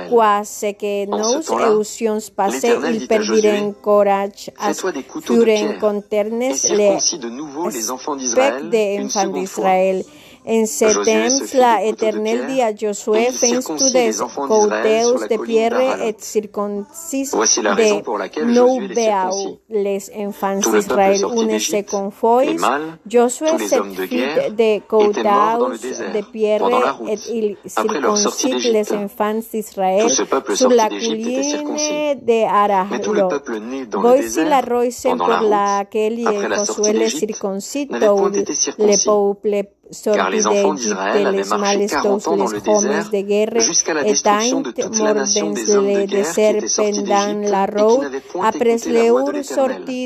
Pourquoi 0.09 0.45
ce 0.45 0.73
que 0.73 1.07
nous 1.07 1.81
eussions 1.81 2.19
passé, 2.37 2.73
ils 2.93 3.07
perdirent 3.07 3.73
courage 3.83 4.51
à 4.59 4.73
furen 4.75 5.79
conternes 5.79 6.39
les 6.39 6.89
aspects 6.89 7.71
des 7.71 7.91
enfants 7.91 8.17
d'Israël. 8.17 10.05
En 10.47 10.65
ce 10.67 10.85
temps, 11.05 11.59
la 11.59 11.85
Éternel 11.85 12.47
dit 12.47 12.63
à 12.63 12.75
Josué, 12.75 13.31
fais 13.31 13.59
tu 13.59 13.93
des 13.93 14.11
côteus 14.47 15.29
de 15.29 15.45
pierre 15.45 15.79
et 16.03 16.15
circoncis 16.19 17.31
de 17.31 18.45
nou 18.45 18.79
veau 18.89 19.59
les 19.69 20.11
enfants 20.17 20.57
d'Israël 20.57 21.21
une 21.37 21.59
seconde 21.59 22.13
fois. 22.13 22.43
Josué 23.07 23.59
se 23.59 23.83
fit 24.07 24.25
de 24.57 24.81
côteus 24.89 25.21
de 26.15 26.31
pierre 26.33 26.63
et 27.07 27.19
il 27.35 27.57
circoncis 27.67 28.73
les 28.73 28.93
enfants 28.93 29.35
d'Israël 29.53 30.09
sur 30.55 30.71
la 30.71 30.89
colline 30.89 32.19
de 32.23 32.45
Arahlo. 32.47 33.29
Voici 34.01 34.45
la 34.45 34.61
roise 34.63 35.07
pour 35.19 35.29
laquelle 35.29 36.19
Josué 36.57 36.93
les 36.95 37.11
circoncis 37.11 37.87
tout 37.89 37.95
le 38.79 39.05
peuple 39.05 39.69
car 40.15 40.31
les 40.31 40.47
enfants 40.47 40.75
d'Israël 40.75 41.27
avaient 41.27 41.45
marché 41.45 41.87
quarante 41.87 42.29
ans 42.29 42.37
dans 42.37 42.47
le 42.49 42.61
désert 42.61 43.11
jusqu'à 43.61 43.95
la 43.95 44.05
destruction 44.05 44.61
de 44.61 44.71
toute 44.71 44.99
la 44.99 45.15
nation 45.15 45.51
des 45.51 45.75
hommes 45.77 45.93
de 45.93 46.05
guerre 46.07 46.37
qui 46.37 46.49
étaient 46.49 46.69
sortis 46.69 47.03
d'Égypte 47.03 47.61
et 47.71 47.83
qui 47.85 47.97
n'avaient 47.99 48.21
point 48.21 48.49
écouté 48.53 48.93
la 48.93 49.05
voix 49.05 49.23
de 49.25 49.33
l'Éternel. 49.33 49.97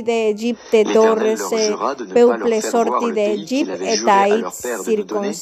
L'Éternel 0.84 1.36
leur 1.38 1.58
jura 1.58 1.94
de 1.94 2.04
ne 2.04 2.14
pas 2.14 2.36
leur 2.38 2.54
faire 2.54 2.84
voir 2.86 3.02
le 3.02 3.14
pays 3.14 3.44
qu'il 3.46 3.70
avait 3.70 3.96
juré 3.96 4.22
à 4.30 4.36
leur 4.38 4.54
père 4.62 4.84
de 4.84 4.92
nous 4.92 5.04
donner, 5.04 5.34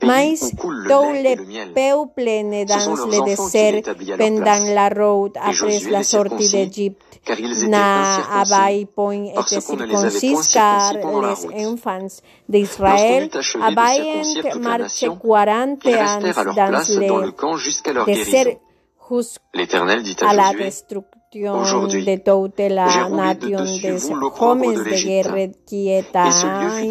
pays 0.00 0.36
où 0.40 0.50
coule 0.56 0.76
le 0.84 0.94
lait 1.00 1.32
et 1.32 1.36
le 1.36 1.44
miel. 1.44 1.74
Ce 2.68 2.78
sont 2.80 2.96
leurs 2.96 3.12
enfants 3.22 3.50
qui 3.50 3.68
l'établit 3.68 4.12
à 4.12 4.16
leur 4.16 4.32
place. 4.38 4.74
Et 5.46 5.52
Josué 5.52 5.90
les 5.90 6.04
circoncit, 6.04 6.96
car 7.24 7.38
ils 7.40 7.64
étaient 7.64 7.76
incirconcis, 7.76 8.80
parce 9.34 9.60
qu'on 9.60 9.76
ne 9.76 9.84
les 9.86 10.04
avait 10.04 10.20
point 10.20 10.42
circoncis 10.42 10.98
pendant 11.00 11.20
la 11.20 11.34
route. 11.34 11.54
Avaient 13.78 14.58
marché 14.58 15.08
40 15.08 15.86
ans 15.86 17.06
dans 17.08 17.18
le 17.18 17.32
camp 17.32 17.56
jusqu'à 17.56 17.92
Aujourd'hui, 21.36 22.04
de 22.04 22.16
toute 22.16 22.60
la 22.60 23.08
nation 23.08 23.64
des 23.82 24.10
hommes 24.40 24.60
de 24.60 25.04
guerre 25.04 25.48
qui 25.66 25.90
étaient 25.90 26.30
sortis 26.30 26.88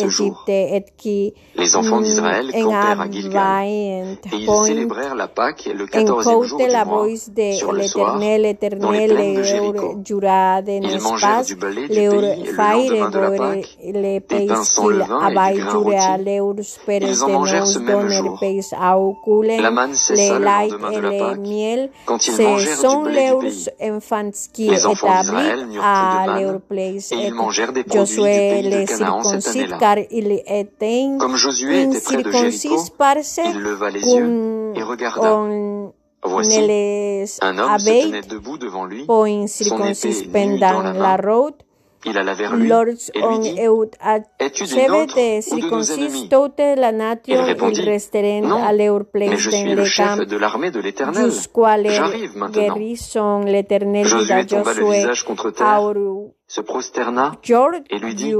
d'Égypte 0.00 0.48
et 0.48 0.84
qui 0.96 1.34
les 1.54 1.76
enfants 1.76 2.00
d'Israël 2.00 2.50
campèrent 2.50 3.00
à 3.02 3.10
Gilgal 3.10 3.66
et 3.66 4.16
ils 4.32 4.64
célébrèrent 4.64 5.14
la 5.14 5.28
Pâque 5.28 5.68
le 5.74 5.86
quatorzième 5.86 6.42
jour 6.42 6.58
du 6.58 6.64
mois. 6.64 7.08
Sur 7.52 7.72
le 7.72 7.82
soir, 7.82 8.18
dans 8.18 8.90
les 8.90 9.04
plaines 9.08 9.34
de 9.34 9.42
Jéricho, 9.42 9.98
ils 10.06 11.00
mangèrent 11.02 11.44
du 11.44 11.56
balai 11.56 11.88
du 11.88 11.88
pays 11.88 12.88
le 12.88 13.00
lendemain 13.00 13.10
de 13.10 13.18
la 13.18 13.30
Pâque, 13.32 13.76
des 13.82 14.20
pains 14.20 14.64
sans 14.64 14.88
levain 14.88 15.28
et 15.28 15.54
du 15.54 15.60
grain 15.60 16.40
rôti. 16.40 16.78
Ils 16.88 17.22
en 17.22 17.28
mangèrent 17.28 17.66
ce 17.66 17.78
même 17.78 18.08
jour. 18.08 18.38
La 19.60 19.70
manne 19.70 19.94
cessa 19.94 20.38
le 20.38 20.44
lendemain 20.44 20.90
de 20.92 21.00
la 21.00 21.10
Pâque, 21.10 21.90
quand 22.06 22.26
ils 22.26 22.29
ce 22.36 22.76
sont 22.76 23.04
les 23.04 23.30
enfants 23.90 24.30
qui 24.52 24.68
établis 24.68 25.78
à 25.82 26.40
leur 26.40 26.60
place. 26.60 27.12
Et 27.12 27.26
ils 27.26 27.34
mangèrent 27.34 27.72
des 27.72 27.84
produits 27.84 28.16
du 28.16 28.22
pays 28.22 28.70
de 28.70 28.86
Canaan 28.86 29.22
cette 29.22 29.46
année-là. 29.48 31.18
Comme 31.18 31.36
Josué 31.36 31.82
était 31.82 32.00
près 32.00 32.22
de 32.22 32.30
Jéricho, 32.30 32.76
il 33.44 33.58
leva 33.60 33.90
les 33.90 34.00
yeux 34.02 34.72
et 34.74 34.82
regarda. 34.82 35.42
Voici, 36.22 36.60
un 37.40 37.58
homme 37.58 37.78
se 37.78 38.06
tenait 38.06 38.20
debout 38.20 38.58
devant 38.58 38.84
lui, 38.84 39.06
son 39.06 39.84
épée 39.84 40.46
nue 40.46 40.58
dans 40.58 40.82
la 40.82 40.92
main. 40.92 41.50
Il 42.06 42.16
alla 42.16 42.32
vers 42.34 42.56
lui 42.56 42.70
et 42.70 43.20
lui 43.20 43.38
dit, 43.40 43.58
Es-tu 44.38 44.64
des 44.64 44.86
nôtres 44.88 45.18
ou 45.52 45.60
de 45.60 45.68
nos 45.70 45.82
ennemis 45.82 46.28
Il 47.26 47.36
répondit, 47.36 47.82
Non, 48.42 48.60
mais 49.14 49.36
je 49.36 49.50
suis 49.50 49.74
le 49.74 49.84
chef 49.84 50.18
de 50.26 50.36
l'armée 50.36 50.70
de 50.70 50.80
l'Éternel. 50.80 51.30
J'arrive 51.30 52.36
maintenant. 52.36 52.74
Josué 54.02 54.46
tomba 54.46 54.72
le 54.74 54.84
visage 54.90 55.24
contre 55.24 55.50
terre, 55.50 55.92
se 56.48 56.60
prosterna 56.62 57.32
et 57.90 57.98
lui 57.98 58.14
dit, 58.14 58.32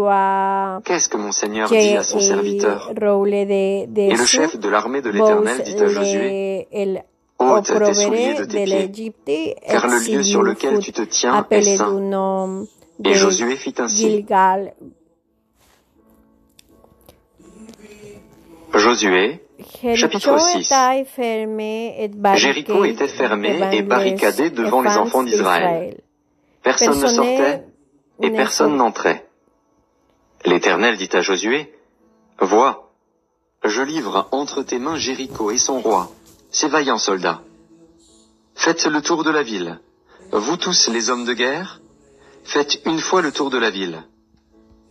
Qu'est-ce 0.84 1.08
que 1.10 1.16
mon 1.18 1.32
Seigneur 1.32 1.68
dit 1.68 1.96
à 1.96 2.02
son 2.02 2.18
serviteur 2.18 2.90
Et 2.92 4.14
le 4.16 4.24
chef 4.24 4.58
de 4.58 4.68
l'armée 4.68 5.02
de 5.02 5.10
l'Éternel 5.10 5.62
dit 5.62 5.76
à 5.76 5.86
Josué, 5.88 6.66
ôte 7.38 7.64
tes 7.84 7.94
souliers 7.94 8.34
de 8.34 8.44
tes 8.44 8.64
pieds, 8.66 9.56
car 9.70 9.86
le 9.86 9.98
lieu 9.98 10.22
sur 10.22 10.42
lequel 10.42 10.78
tu 10.78 10.92
te 10.92 11.02
tiens 11.02 11.46
est 11.50 11.62
saint. 11.62 12.00
Et 13.04 13.14
Josué 13.14 13.56
fit 13.56 13.74
ainsi. 13.78 14.24
Josué, 18.74 19.40
chapitre 19.94 20.38
6. 20.38 20.72
Jéricho 22.36 22.84
était 22.84 23.08
fermé 23.08 23.58
et 23.72 23.82
barricadé 23.82 24.50
devant 24.50 24.82
les 24.82 24.90
enfants 24.90 25.22
d'Israël. 25.22 26.00
Personne 26.62 27.00
ne 27.00 27.06
sortait 27.06 27.64
et 28.22 28.30
personne 28.30 28.76
n'entrait. 28.76 29.26
L'Éternel 30.44 30.96
dit 30.96 31.08
à 31.12 31.20
Josué, 31.20 31.72
Vois, 32.38 32.90
je 33.64 33.82
livre 33.82 34.28
entre 34.30 34.62
tes 34.62 34.78
mains 34.78 34.96
Jéricho 34.96 35.50
et 35.50 35.58
son 35.58 35.80
roi, 35.80 36.10
ses 36.50 36.68
vaillants 36.68 36.98
soldats. 36.98 37.42
Faites 38.54 38.86
le 38.86 39.02
tour 39.02 39.24
de 39.24 39.30
la 39.30 39.42
ville, 39.42 39.80
vous 40.32 40.56
tous 40.56 40.88
les 40.88 41.10
hommes 41.10 41.24
de 41.24 41.34
guerre, 41.34 41.80
Faites 42.44 42.80
une 42.84 43.00
fois 43.00 43.22
le 43.22 43.32
tour 43.32 43.50
de 43.50 43.58
la 43.58 43.70
ville. 43.70 44.02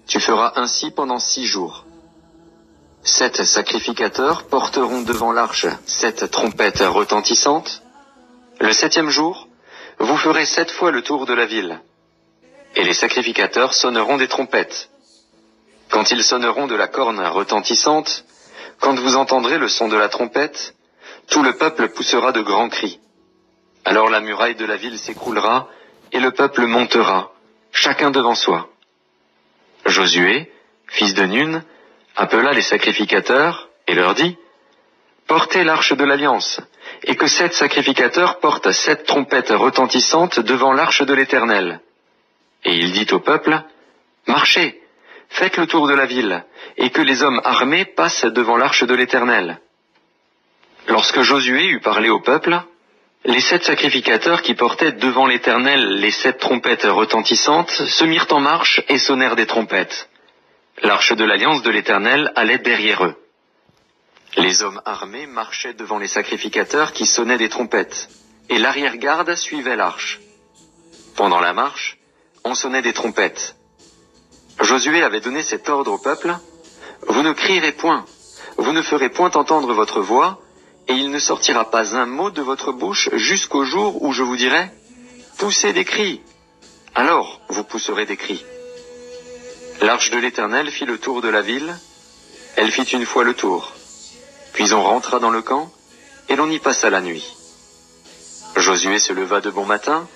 Tu 0.08 0.20
feras 0.20 0.54
ainsi 0.56 0.92
pendant 0.92 1.20
six 1.20 1.46
jours. 1.46 1.86
sept 3.04 3.44
sacrificateurs 3.44 4.44
porteront 4.44 5.02
devant 5.02 5.32
l'arche 5.32 5.68
sept 5.86 6.32
trompettes 6.32 6.84
retentissantes. 6.86 7.84
Le 8.60 8.74
septième 8.74 9.10
jour, 9.10 9.48
vous 10.00 10.18
ferez 10.18 10.46
sept 10.46 10.72
fois 10.72 10.92
le 10.92 11.02
tour 11.02 11.26
de 11.26 11.34
la 11.34 11.46
ville. 11.46 11.82
Et 12.76 12.84
les 12.84 12.94
sacrificateurs 12.94 13.74
sonneront 13.74 14.18
des 14.18 14.28
trompettes. 14.28 14.90
Quand 15.90 16.12
ils 16.12 16.24
sonneront 16.24 16.68
de 16.68 16.76
la 16.76 16.88
corne 16.88 17.20
retentissante, 17.20 18.26
quand 18.80 18.98
vous 19.00 19.16
entendrez 19.16 19.58
le 19.58 19.68
son 19.68 19.88
de 19.88 19.98
la 19.98 20.08
trompette, 20.08 20.76
tout 21.30 21.44
le 21.44 21.54
peuple 21.54 21.90
poussera 21.90 22.32
de 22.32 22.42
grands 22.42 22.70
cris. 22.70 23.00
Alors 23.86 24.10
la 24.10 24.20
muraille 24.20 24.56
de 24.56 24.66
la 24.66 24.78
ville 24.78 24.98
s'écroulera, 24.98 25.68
et 26.12 26.20
le 26.20 26.32
peuple 26.32 26.66
montera, 26.66 27.32
chacun 27.72 28.12
devant 28.12 28.36
soi. 28.36 28.70
Josué, 29.86 30.52
fils 30.88 31.14
de 31.14 31.24
Nun, 31.26 31.64
appela 32.16 32.54
les 32.54 32.62
sacrificateurs 32.62 33.70
et 33.88 33.96
leur 33.96 34.14
dit, 34.14 34.38
Portez 35.28 35.64
l'arche 35.64 35.94
de 35.94 36.04
l'alliance, 36.04 36.60
et 37.04 37.16
que 37.16 37.28
sept 37.28 37.54
sacrificateurs 37.54 38.40
portent 38.40 38.72
sept 38.72 39.06
trompettes 39.06 39.52
retentissantes 39.52 40.40
devant 40.40 40.74
l'arche 40.74 41.04
de 41.04 41.14
l'Éternel. 41.14 41.82
Et 42.66 42.76
il 42.76 42.92
dit 42.92 43.08
au 43.12 43.20
peuple, 43.20 43.62
Marchez, 44.26 44.82
faites 45.30 45.58
le 45.58 45.68
tour 45.68 45.88
de 45.88 45.94
la 45.94 46.08
ville, 46.08 46.44
et 46.78 46.90
que 46.90 47.02
les 47.02 47.22
hommes 47.22 47.42
armés 47.44 47.86
passent 47.86 48.26
devant 48.26 48.58
l'arche 48.58 48.84
de 48.84 48.96
l'Éternel. 48.96 49.60
Lorsque 50.88 51.22
Josué 51.22 51.68
eut 51.68 51.82
parlé 51.82 52.10
au 52.10 52.20
peuple, 52.20 52.60
les 53.26 53.42
sept 53.42 53.64
sacrificateurs 53.64 54.42
qui 54.42 54.56
portaient 54.56 54.94
devant 54.94 55.26
l'Éternel 55.26 56.00
les 56.00 56.12
sept 56.12 56.40
trompettes 56.40 56.86
retentissantes 56.86 57.70
se 57.70 58.06
mirent 58.06 58.28
en 58.32 58.40
marche 58.40 58.82
et 58.88 58.98
sonnèrent 58.98 59.36
des 59.36 59.46
trompettes. 59.46 60.10
L'arche 60.82 61.14
de 61.14 61.26
l'alliance 61.26 61.62
de 61.62 61.70
l'Éternel 61.70 62.32
allait 62.36 62.60
derrière 62.60 63.06
eux. 63.06 63.16
Les 64.38 64.64
hommes 64.64 64.82
armés 64.86 65.26
marchaient 65.26 65.74
devant 65.74 65.98
les 65.98 66.08
sacrificateurs 66.08 66.94
qui 66.94 67.06
sonnaient 67.06 67.38
des 67.38 67.50
trompettes, 67.50 68.10
et 68.50 68.58
l'arrière-garde 68.58 69.36
suivait 69.36 69.76
l'arche. 69.76 70.20
Pendant 71.16 71.42
la 71.42 71.52
marche, 71.52 71.98
on 72.46 72.56
sonnait 72.56 72.82
des 72.82 72.94
trompettes. 72.94 73.56
Josué 74.62 75.04
avait 75.04 75.20
donné 75.20 75.44
cet 75.44 75.68
ordre 75.68 75.92
au 75.92 75.98
peuple, 75.98 76.36
Vous 77.08 77.24
ne 77.24 77.34
crierez 77.34 77.72
point, 77.72 78.06
vous 78.58 78.72
ne 78.72 78.82
ferez 78.82 79.10
point 79.10 79.32
entendre 79.32 79.74
votre 79.74 80.02
voix, 80.02 80.40
et 80.90 80.94
il 80.94 81.12
ne 81.12 81.20
sortira 81.20 81.70
pas 81.70 81.96
un 81.96 82.08
mot 82.08 82.32
de 82.32 82.42
votre 82.42 82.72
bouche 82.72 83.10
jusqu'au 83.14 83.64
jour 83.64 84.02
où 84.02 84.12
je 84.12 84.24
vous 84.24 84.36
dirai, 84.36 84.72
Poussez 85.38 85.72
des 85.72 85.86
cris. 85.86 86.22
Alors 86.96 87.40
vous 87.48 87.64
pousserez 87.64 88.06
des 88.06 88.18
cris. 88.18 88.44
L'arche 89.82 90.10
de 90.10 90.18
l'Éternel 90.18 90.70
fit 90.70 90.86
le 90.86 90.98
tour 90.98 91.22
de 91.22 91.30
la 91.30 91.42
ville, 91.42 91.74
elle 92.58 92.72
fit 92.72 92.84
une 92.84 93.06
fois 93.06 93.24
le 93.24 93.36
tour. 93.36 93.72
Puis 94.52 94.74
on 94.74 94.84
rentra 94.84 95.20
dans 95.20 95.30
le 95.30 95.44
camp, 95.44 95.72
et 96.28 96.36
l'on 96.36 96.50
y 96.50 96.60
passa 96.60 96.90
la 96.90 97.02
nuit. 97.02 97.26
Josué 98.58 99.00
se 99.00 99.14
leva 99.14 99.40
de 99.40 99.52
bon 99.52 99.66
matin, 99.66 100.08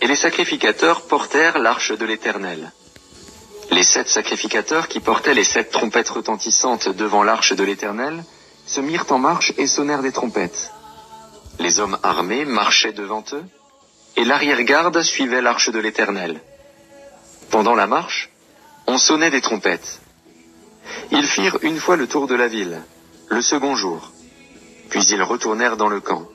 et 0.00 0.06
les 0.06 0.14
sacrificateurs 0.14 1.02
portèrent 1.08 1.58
l'arche 1.58 1.90
de 1.90 2.04
l'Éternel. 2.04 2.70
Les 3.70 3.82
sept 3.82 4.08
sacrificateurs 4.08 4.88
qui 4.88 5.00
portaient 5.00 5.34
les 5.34 5.42
sept 5.42 5.72
trompettes 5.72 6.10
retentissantes 6.10 6.88
devant 6.88 7.24
l'arche 7.24 7.54
de 7.54 7.64
l'Éternel 7.64 8.22
se 8.68 8.80
mirent 8.80 9.10
en 9.10 9.18
marche 9.18 9.52
et 9.56 9.66
sonnèrent 9.66 10.02
des 10.02 10.12
trompettes. 10.12 10.72
Les 11.58 11.80
hommes 11.80 11.98
armés 12.02 12.44
marchaient 12.44 12.92
devant 12.92 13.24
eux, 13.32 13.44
et 14.16 14.24
l'arrière-garde 14.24 15.00
suivait 15.02 15.40
l'arche 15.40 15.70
de 15.70 15.78
l'Éternel. 15.78 16.40
Pendant 17.50 17.74
la 17.74 17.86
marche, 17.86 18.30
on 18.86 18.98
sonnait 18.98 19.30
des 19.30 19.40
trompettes. 19.40 20.00
Ils 21.10 21.26
firent 21.26 21.58
une 21.62 21.80
fois 21.80 21.96
le 21.96 22.06
tour 22.06 22.26
de 22.26 22.34
la 22.34 22.48
ville, 22.48 22.82
le 23.28 23.40
second 23.40 23.74
jour. 23.74 24.12
Puis 24.90 25.02
ils 25.04 25.22
retournèrent 25.22 25.78
dans 25.78 25.88
le 25.88 26.00
camp. 26.00 26.26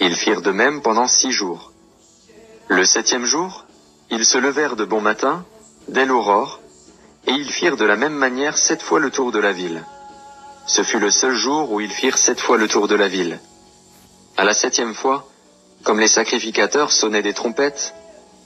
Ils 0.00 0.16
firent 0.16 0.42
de 0.42 0.50
même 0.50 0.82
pendant 0.82 1.06
six 1.06 1.30
jours. 1.30 1.72
Le 2.66 2.84
septième 2.84 3.24
jour, 3.24 3.64
ils 4.10 4.24
se 4.24 4.38
levèrent 4.38 4.76
de 4.76 4.84
bon 4.84 5.00
matin, 5.00 5.44
dès 5.86 6.04
l'aurore, 6.04 6.60
et 7.26 7.32
ils 7.32 7.50
firent 7.50 7.76
de 7.76 7.84
la 7.84 7.96
même 7.96 8.14
manière 8.14 8.58
sept 8.58 8.82
fois 8.82 8.98
le 8.98 9.10
tour 9.10 9.30
de 9.30 9.38
la 9.38 9.52
ville. 9.52 9.84
Ce 10.68 10.82
fut 10.82 10.98
le 10.98 11.10
seul 11.10 11.34
jour 11.34 11.72
où 11.72 11.80
ils 11.80 11.90
firent 11.90 12.18
sept 12.18 12.40
fois 12.40 12.58
le 12.58 12.68
tour 12.68 12.88
de 12.88 12.94
la 12.94 13.08
ville. 13.08 13.40
À 14.36 14.44
la 14.44 14.52
septième 14.52 14.94
fois, 14.94 15.26
comme 15.82 15.98
les 15.98 16.08
sacrificateurs 16.08 16.92
sonnaient 16.92 17.22
des 17.22 17.32
trompettes, 17.32 17.94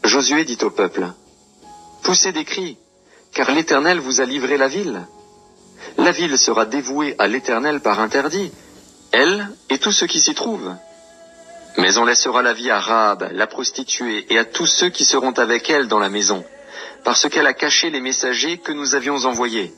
Josué 0.04 0.44
dit 0.44 0.58
au 0.62 0.70
peuple, 0.70 1.08
Poussez 2.04 2.30
des 2.30 2.44
cris, 2.44 2.78
car 3.34 3.50
l'Éternel 3.50 3.98
vous 3.98 4.20
a 4.20 4.24
livré 4.24 4.56
la 4.56 4.68
ville. 4.68 5.04
La 5.98 6.12
ville 6.12 6.38
sera 6.38 6.64
dévouée 6.64 7.16
à 7.18 7.26
l'Éternel 7.26 7.80
par 7.80 7.98
interdit, 7.98 8.52
elle 9.10 9.48
et 9.68 9.78
tous 9.78 9.92
ceux 9.92 10.06
qui 10.06 10.20
s'y 10.20 10.34
trouvent. 10.34 10.76
Mais 11.76 11.98
on 11.98 12.04
laissera 12.04 12.40
la 12.42 12.52
vie 12.52 12.70
à 12.70 12.78
Rahab, 12.78 13.30
la 13.32 13.48
prostituée, 13.48 14.32
et 14.32 14.38
à 14.38 14.44
tous 14.44 14.66
ceux 14.66 14.90
qui 14.90 15.04
seront 15.04 15.32
avec 15.32 15.68
elle 15.70 15.88
dans 15.88 15.98
la 15.98 16.08
maison, 16.08 16.44
parce 17.02 17.28
qu'elle 17.28 17.48
a 17.48 17.52
caché 17.52 17.90
les 17.90 18.00
messagers 18.00 18.58
que 18.58 18.72
nous 18.72 18.94
avions 18.94 19.24
envoyés. 19.24 19.74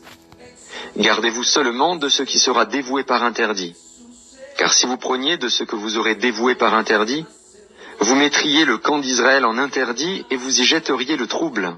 Gardez-vous 0.96 1.42
seulement 1.42 1.96
de 1.96 2.08
ce 2.08 2.22
qui 2.22 2.38
sera 2.38 2.66
dévoué 2.66 3.02
par 3.02 3.24
interdit. 3.24 3.74
Car 4.56 4.72
si 4.72 4.86
vous 4.86 4.96
preniez 4.96 5.36
de 5.36 5.48
ce 5.48 5.64
que 5.64 5.74
vous 5.74 5.96
aurez 5.96 6.14
dévoué 6.14 6.54
par 6.54 6.74
interdit, 6.74 7.26
vous 7.98 8.14
mettriez 8.14 8.64
le 8.64 8.78
camp 8.78 8.98
d'Israël 8.98 9.44
en 9.44 9.58
interdit 9.58 10.24
et 10.30 10.36
vous 10.36 10.60
y 10.60 10.64
jetteriez 10.64 11.16
le 11.16 11.26
trouble. 11.26 11.76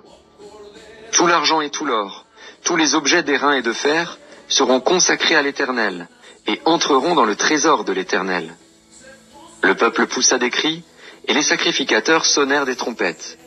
Tout 1.13 1.27
l'argent 1.27 1.63
et 1.63 1.71
tout 1.71 1.87
l'or, 1.87 2.27
tous 2.63 2.77
les 2.77 2.95
objets 2.95 3.23
d'airain 3.23 3.55
et 3.55 3.63
de 3.63 3.73
fer 3.73 4.19
seront 4.49 4.81
consacrés 4.81 5.35
à 5.35 5.43
l'Éternel 5.43 6.09
et 6.47 6.61
entreront 6.67 7.15
dans 7.15 7.25
le 7.25 7.37
trésor 7.37 7.85
de 7.85 7.93
l'Éternel. 7.93 8.55
Le 9.63 9.75
peuple 9.75 10.07
poussa 10.07 10.39
des 10.39 10.51
cris 10.51 10.85
et 11.27 11.33
les 11.33 11.43
sacrificateurs 11.43 12.27
sonnèrent 12.27 12.67
des 12.67 12.77
trompettes. 12.77 13.39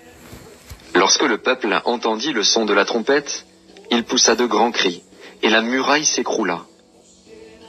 Lorsque 0.96 1.22
le 1.22 1.38
peuple 1.38 1.80
entendit 1.86 2.34
le 2.34 2.44
son 2.44 2.66
de 2.66 2.74
la 2.74 2.86
trompette, 2.86 3.46
il 3.92 4.04
poussa 4.04 4.36
de 4.36 4.48
grands 4.48 4.72
cris 4.72 5.04
et 5.42 5.50
la 5.50 5.62
muraille 5.62 6.06
s'écroula. 6.06 6.66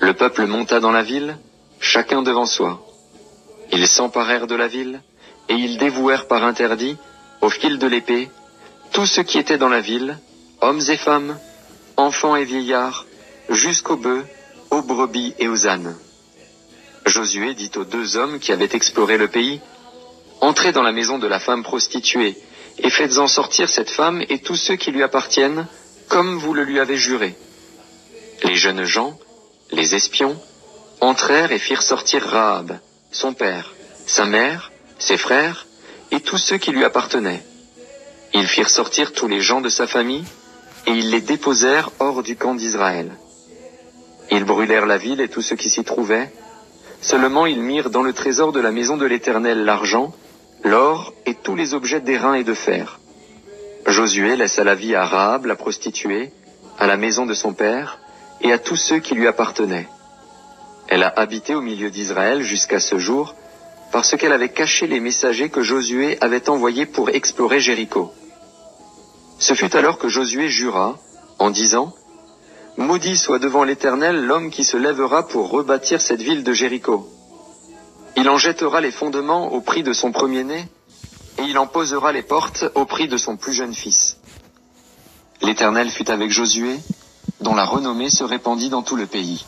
Le 0.00 0.14
peuple 0.14 0.46
monta 0.46 0.80
dans 0.80 0.90
la 0.90 1.02
ville, 1.02 1.36
chacun 1.80 2.22
devant 2.22 2.46
soi. 2.46 2.82
Ils 3.72 3.86
s'emparèrent 3.86 4.46
de 4.46 4.54
la 4.54 4.68
ville 4.68 5.02
et 5.48 5.54
ils 5.54 5.78
dévouèrent 5.78 6.26
par 6.26 6.44
interdit, 6.44 6.96
au 7.40 7.50
fil 7.50 7.78
de 7.78 7.86
l'épée, 7.86 8.28
tout 8.92 9.06
ce 9.06 9.20
qui 9.20 9.38
était 9.38 9.58
dans 9.58 9.68
la 9.68 9.80
ville, 9.80 10.18
hommes 10.60 10.82
et 10.88 10.96
femmes, 10.96 11.38
enfants 11.96 12.36
et 12.36 12.44
vieillards, 12.44 13.06
jusqu'aux 13.48 13.96
bœufs, 13.96 14.24
aux 14.70 14.82
brebis 14.82 15.34
et 15.38 15.48
aux 15.48 15.66
ânes. 15.66 15.96
Josué 17.06 17.54
dit 17.54 17.70
aux 17.76 17.84
deux 17.84 18.16
hommes 18.16 18.38
qui 18.38 18.52
avaient 18.52 18.68
exploré 18.72 19.16
le 19.16 19.28
pays, 19.28 19.60
Entrez 20.40 20.72
dans 20.72 20.82
la 20.82 20.92
maison 20.92 21.18
de 21.18 21.26
la 21.26 21.38
femme 21.38 21.62
prostituée, 21.62 22.34
et 22.78 22.90
faites-en 22.90 23.26
sortir 23.26 23.68
cette 23.68 23.90
femme 23.90 24.24
et 24.30 24.38
tous 24.38 24.56
ceux 24.56 24.76
qui 24.76 24.90
lui 24.90 25.02
appartiennent, 25.02 25.66
comme 26.08 26.38
vous 26.38 26.54
le 26.54 26.64
lui 26.64 26.80
avez 26.80 26.96
juré. 26.96 27.36
Les 28.42 28.56
jeunes 28.56 28.84
gens, 28.84 29.18
les 29.70 29.94
espions, 29.94 30.36
entrèrent 31.00 31.52
et 31.52 31.58
firent 31.58 31.82
sortir 31.82 32.22
Rahab, 32.22 32.78
son 33.10 33.34
père, 33.34 33.72
sa 34.06 34.24
mère, 34.24 34.72
ses 34.98 35.16
frères, 35.16 35.66
et 36.10 36.20
tous 36.20 36.38
ceux 36.38 36.58
qui 36.58 36.70
lui 36.70 36.84
appartenaient. 36.84 37.42
Ils 38.32 38.46
firent 38.46 38.70
sortir 38.70 39.12
tous 39.12 39.28
les 39.28 39.40
gens 39.40 39.60
de 39.60 39.68
sa 39.68 39.86
famille, 39.86 40.24
et 40.86 40.92
ils 40.92 41.10
les 41.10 41.20
déposèrent 41.20 41.90
hors 41.98 42.22
du 42.22 42.36
camp 42.36 42.54
d'Israël. 42.54 43.12
Ils 44.30 44.44
brûlèrent 44.44 44.86
la 44.86 44.98
ville 44.98 45.20
et 45.20 45.28
tout 45.28 45.42
ce 45.42 45.54
qui 45.54 45.68
s'y 45.68 45.84
trouvait, 45.84 46.32
seulement 47.00 47.46
ils 47.46 47.60
mirent 47.60 47.90
dans 47.90 48.02
le 48.02 48.12
trésor 48.12 48.52
de 48.52 48.60
la 48.60 48.70
maison 48.70 48.96
de 48.96 49.06
l'Éternel 49.06 49.64
l'argent, 49.64 50.14
l'or 50.64 51.12
et 51.26 51.34
tous 51.34 51.56
les 51.56 51.74
objets 51.74 52.00
d'airain 52.00 52.34
et 52.34 52.44
de 52.44 52.54
fer. 52.54 53.00
Josué 53.86 54.36
laissa 54.36 54.64
la 54.64 54.74
vie 54.74 54.94
à 54.94 55.04
Rahab, 55.04 55.46
la 55.46 55.56
prostituée, 55.56 56.32
à 56.78 56.86
la 56.86 56.96
maison 56.96 57.26
de 57.26 57.34
son 57.34 57.52
père, 57.52 57.98
et 58.42 58.52
à 58.52 58.58
tous 58.58 58.76
ceux 58.76 58.98
qui 58.98 59.14
lui 59.14 59.26
appartenaient. 59.26 59.88
Elle 60.88 61.02
a 61.02 61.12
habité 61.16 61.54
au 61.54 61.60
milieu 61.60 61.90
d'Israël 61.90 62.42
jusqu'à 62.42 62.80
ce 62.80 62.98
jour, 62.98 63.34
parce 63.92 64.16
qu'elle 64.16 64.32
avait 64.32 64.50
caché 64.52 64.86
les 64.86 65.00
messagers 65.00 65.50
que 65.50 65.62
Josué 65.62 66.18
avait 66.20 66.48
envoyés 66.48 66.86
pour 66.86 67.10
explorer 67.10 67.60
Jéricho. 67.60 68.12
Ce 69.38 69.54
fut 69.54 69.74
alors 69.76 69.98
que 69.98 70.08
Josué 70.08 70.48
jura, 70.48 70.98
en 71.38 71.50
disant, 71.50 71.94
Maudit 72.76 73.16
soit 73.16 73.38
devant 73.38 73.64
l'Éternel 73.64 74.24
l'homme 74.24 74.50
qui 74.50 74.64
se 74.64 74.76
lèvera 74.76 75.26
pour 75.26 75.50
rebâtir 75.50 76.00
cette 76.00 76.22
ville 76.22 76.44
de 76.44 76.52
Jéricho. 76.52 77.08
Il 78.16 78.28
en 78.28 78.38
jettera 78.38 78.80
les 78.80 78.90
fondements 78.90 79.52
au 79.52 79.60
prix 79.60 79.82
de 79.82 79.92
son 79.92 80.12
premier-né, 80.12 80.68
et 81.38 81.42
il 81.42 81.58
en 81.58 81.66
posera 81.66 82.12
les 82.12 82.22
portes 82.22 82.64
au 82.74 82.84
prix 82.84 83.08
de 83.08 83.16
son 83.16 83.36
plus 83.36 83.52
jeune 83.52 83.74
fils. 83.74 84.18
L'Éternel 85.42 85.90
fut 85.90 86.10
avec 86.10 86.30
Josué, 86.30 86.78
dont 87.40 87.54
la 87.54 87.64
renommée 87.64 88.10
se 88.10 88.24
répandit 88.24 88.68
dans 88.68 88.82
tout 88.82 88.96
le 88.96 89.06
pays. 89.06 89.44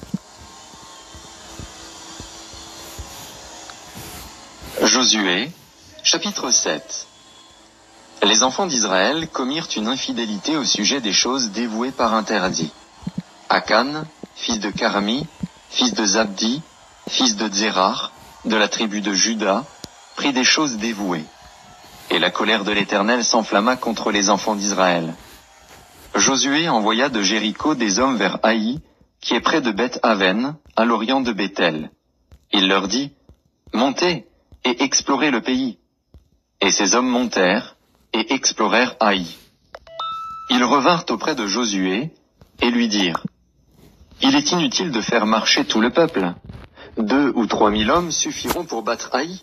Josué, 4.82 5.50
chapitre 6.02 6.50
7 6.50 7.06
les 8.24 8.44
enfants 8.44 8.66
d'Israël 8.66 9.28
commirent 9.28 9.68
une 9.76 9.88
infidélité 9.88 10.56
au 10.56 10.64
sujet 10.64 11.00
des 11.00 11.12
choses 11.12 11.50
dévouées 11.50 11.90
par 11.90 12.14
interdit. 12.14 12.72
Akan, 13.48 14.04
fils 14.36 14.60
de 14.60 14.70
Karami, 14.70 15.26
fils 15.70 15.92
de 15.94 16.06
Zabdi, 16.06 16.62
fils 17.08 17.36
de 17.36 17.52
Zérar, 17.52 18.12
de 18.44 18.56
la 18.56 18.68
tribu 18.68 19.00
de 19.00 19.12
Juda, 19.12 19.64
prit 20.14 20.32
des 20.32 20.44
choses 20.44 20.76
dévouées. 20.76 21.24
Et 22.10 22.18
la 22.18 22.30
colère 22.30 22.64
de 22.64 22.72
l'Éternel 22.72 23.24
s'enflamma 23.24 23.76
contre 23.76 24.12
les 24.12 24.30
enfants 24.30 24.54
d'Israël. 24.54 25.14
Josué 26.14 26.68
envoya 26.68 27.08
de 27.08 27.22
Jéricho 27.22 27.74
des 27.74 27.98
hommes 27.98 28.16
vers 28.16 28.38
Haï, 28.42 28.80
qui 29.20 29.34
est 29.34 29.40
près 29.40 29.62
de 29.62 29.70
Beth 29.70 29.98
Aven, 30.02 30.56
à 30.76 30.84
l'orient 30.84 31.22
de 31.22 31.32
Bethel. 31.32 31.90
Il 32.52 32.68
leur 32.68 32.86
dit, 32.86 33.12
Montez 33.72 34.26
et 34.64 34.82
explorez 34.82 35.30
le 35.30 35.40
pays. 35.40 35.78
Et 36.60 36.70
ces 36.70 36.94
hommes 36.94 37.08
montèrent 37.08 37.76
et 38.12 38.34
explorèrent 38.34 38.94
Haï. 39.00 39.26
Ils 40.50 40.64
revinrent 40.64 41.06
auprès 41.08 41.34
de 41.34 41.46
Josué 41.46 42.10
et 42.60 42.70
lui 42.70 42.88
dirent, 42.88 43.24
Il 44.20 44.36
est 44.36 44.52
inutile 44.52 44.90
de 44.90 45.00
faire 45.00 45.24
marcher 45.24 45.64
tout 45.64 45.80
le 45.80 45.90
peuple. 45.90 46.34
Deux 46.98 47.32
ou 47.34 47.46
trois 47.46 47.70
mille 47.70 47.90
hommes 47.90 48.12
suffiront 48.12 48.64
pour 48.64 48.82
battre 48.82 49.08
Haï. 49.12 49.42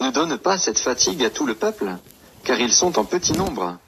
Ne 0.00 0.10
donne 0.10 0.38
pas 0.38 0.56
cette 0.56 0.78
fatigue 0.78 1.22
à 1.22 1.30
tout 1.30 1.44
le 1.44 1.54
peuple, 1.54 1.92
car 2.42 2.58
ils 2.58 2.72
sont 2.72 2.98
en 2.98 3.04
petit 3.04 3.32
nombre. 3.34 3.78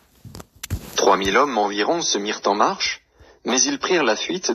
Trois 0.96 1.18
mille 1.18 1.36
hommes 1.36 1.58
environ 1.58 2.00
se 2.00 2.16
mirent 2.16 2.40
en 2.46 2.54
marche, 2.54 3.02
mais 3.44 3.60
ils 3.60 3.78
prirent 3.78 4.02
la 4.02 4.16
fuite 4.16 4.52